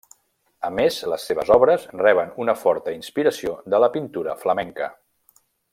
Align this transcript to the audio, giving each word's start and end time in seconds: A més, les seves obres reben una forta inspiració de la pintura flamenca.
A 0.69 0.69
més, 0.77 0.95
les 1.11 1.25
seves 1.31 1.51
obres 1.57 1.85
reben 2.03 2.33
una 2.45 2.57
forta 2.63 2.97
inspiració 2.97 3.55
de 3.75 3.83
la 3.85 3.95
pintura 3.99 4.39
flamenca. 4.45 4.91